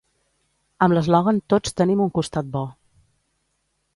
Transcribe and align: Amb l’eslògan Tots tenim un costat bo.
Amb 0.85 0.95
l’eslògan 0.97 1.41
Tots 1.53 1.77
tenim 1.81 2.03
un 2.07 2.11
costat 2.17 2.51
bo. 2.57 2.65